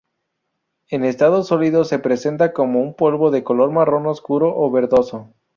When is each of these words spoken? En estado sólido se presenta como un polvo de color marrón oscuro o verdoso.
En 0.89 1.03
estado 1.05 1.43
sólido 1.43 1.83
se 1.83 1.99
presenta 1.99 2.53
como 2.53 2.81
un 2.81 2.95
polvo 2.95 3.29
de 3.29 3.43
color 3.43 3.69
marrón 3.69 4.07
oscuro 4.07 4.51
o 4.57 4.71
verdoso. 4.71 5.29